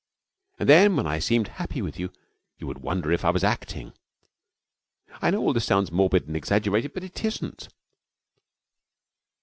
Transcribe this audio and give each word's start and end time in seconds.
And 0.57 0.67
then 0.67 0.95
when 0.95 1.05
I 1.05 1.19
seemed 1.19 1.47
happy 1.47 1.79
with 1.79 1.99
you, 1.99 2.11
you 2.57 2.65
would 2.65 2.79
wonder 2.79 3.11
if 3.11 3.23
I 3.23 3.29
was 3.29 3.43
acting. 3.43 3.93
I 5.21 5.29
know 5.29 5.41
all 5.41 5.53
this 5.53 5.65
sounds 5.65 5.91
morbid 5.91 6.25
and 6.27 6.35
exaggerated, 6.35 6.95
but 6.95 7.03
it 7.03 7.23
isn't. 7.23 7.67